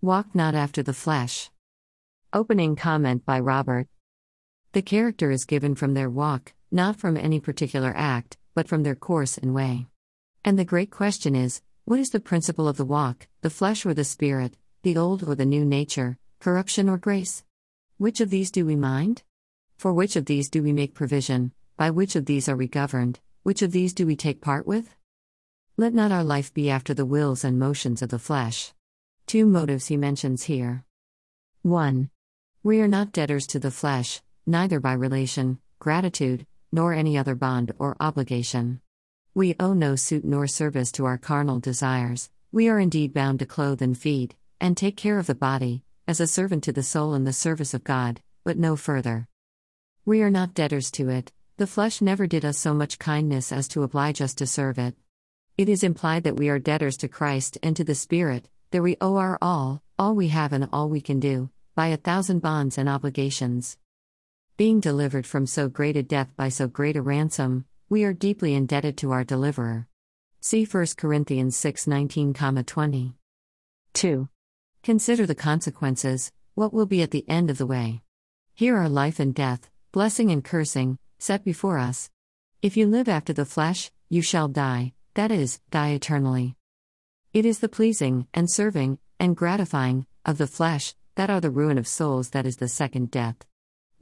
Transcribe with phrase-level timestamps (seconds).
[0.00, 1.50] Walk not after the flesh.
[2.32, 3.88] Opening comment by Robert.
[4.70, 8.94] The character is given from their walk, not from any particular act, but from their
[8.94, 9.88] course and way.
[10.44, 13.92] And the great question is what is the principle of the walk, the flesh or
[13.92, 17.42] the spirit, the old or the new nature, corruption or grace?
[17.96, 19.24] Which of these do we mind?
[19.78, 21.50] For which of these do we make provision?
[21.76, 23.18] By which of these are we governed?
[23.42, 24.94] Which of these do we take part with?
[25.76, 28.72] Let not our life be after the wills and motions of the flesh.
[29.28, 30.86] Two motives he mentions here.
[31.60, 32.08] 1.
[32.62, 37.72] We are not debtors to the flesh, neither by relation, gratitude, nor any other bond
[37.78, 38.80] or obligation.
[39.34, 43.44] We owe no suit nor service to our carnal desires, we are indeed bound to
[43.44, 47.12] clothe and feed, and take care of the body, as a servant to the soul
[47.12, 49.28] in the service of God, but no further.
[50.06, 53.68] We are not debtors to it, the flesh never did us so much kindness as
[53.68, 54.94] to oblige us to serve it.
[55.58, 58.96] It is implied that we are debtors to Christ and to the Spirit, that we
[59.00, 62.78] owe our all, all we have and all we can do, by a thousand bonds
[62.78, 63.78] and obligations.
[64.56, 68.54] Being delivered from so great a death by so great a ransom, we are deeply
[68.54, 69.86] indebted to our deliverer.
[70.40, 73.14] See 1 Corinthians 6 19, 20.
[73.94, 74.28] 2.
[74.82, 78.02] Consider the consequences, what will be at the end of the way.
[78.54, 82.10] Here are life and death, blessing and cursing, set before us.
[82.60, 86.56] If you live after the flesh, you shall die, that is, die eternally.
[87.38, 91.78] It is the pleasing, and serving, and gratifying, of the flesh, that are the ruin
[91.78, 93.36] of souls, that is the second death.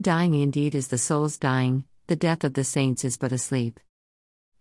[0.01, 3.79] Dying indeed is the soul's dying, the death of the saints is but a sleep.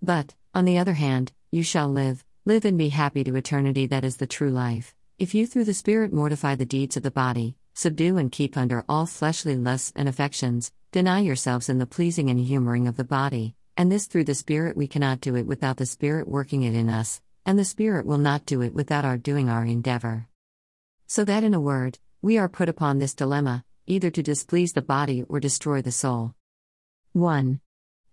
[0.03, 4.05] But, on the other hand, you shall live, live and be happy to eternity, that
[4.05, 7.57] is the true life, if you through the Spirit mortify the deeds of the body,
[7.73, 12.41] subdue and keep under all fleshly lusts and affections, deny yourselves in the pleasing and
[12.41, 15.87] humoring of the body, and this through the Spirit we cannot do it without the
[15.87, 19.49] Spirit working it in us, and the Spirit will not do it without our doing
[19.49, 20.29] our endeavor.
[21.07, 24.83] So that in a word, we are put upon this dilemma either to displease the
[24.83, 26.35] body or destroy the soul.
[27.13, 27.61] 1.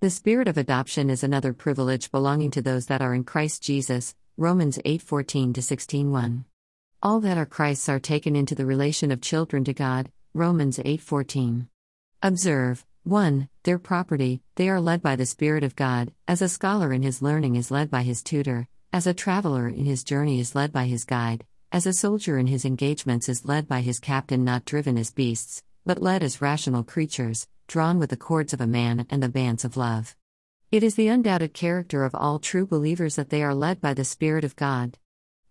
[0.02, 4.16] The spirit of adoption is another privilege belonging to those that are in Christ Jesus.
[4.38, 6.46] Romans 8:14 to 16:1.
[7.02, 10.12] All that are Christ's are taken into the relation of children to God.
[10.34, 11.69] Romans 8:14.
[12.22, 13.50] Observe 1.
[13.63, 17.22] Their property, they are led by the Spirit of God, as a scholar in his
[17.22, 20.86] learning is led by his tutor, as a traveler in his journey is led by
[20.86, 25.00] his guide, as a soldier in his engagements is led by his captain, not driven
[25.00, 29.24] as beasts, but led as rational creatures, drawn with the cords of a man and
[29.24, 30.16] the bands of love.
[30.72, 34.06] It is the undoubted character of all true believers that they are led by the
[34.06, 35.00] Spirit of God.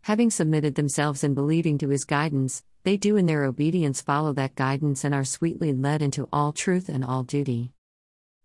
[0.03, 4.55] Having submitted themselves in believing to his guidance, they do in their obedience follow that
[4.55, 7.73] guidance and are sweetly led into all truth and all duty.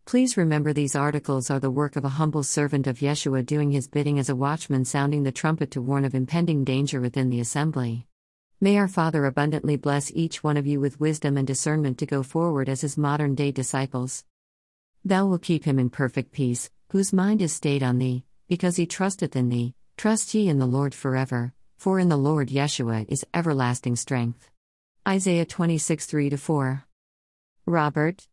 [0.08, 3.90] Please remember these articles are the work of a humble servant of Yeshua doing his
[3.90, 8.08] bidding as a watchman sounding the trumpet to warn of impending danger within the assembly.
[8.62, 12.24] May our Father abundantly bless each one of you with wisdom and discernment to go
[12.24, 14.24] forward as his modern day disciples.
[15.04, 18.86] Thou will keep him in perfect peace, whose mind is stayed on thee, because he
[18.86, 19.74] trusteth in thee.
[19.98, 24.50] Trust ye in the Lord forever, for in the Lord Yeshua is everlasting strength.
[25.06, 26.86] Isaiah 26 3 4.
[27.66, 28.26] Robert,